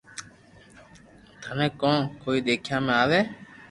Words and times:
ٿني 1.41 1.67
ڪون 1.81 1.97
ڪوئي 2.21 2.39
ديکيا 2.47 2.77
۾ 2.85 2.93
آوي 3.01 3.19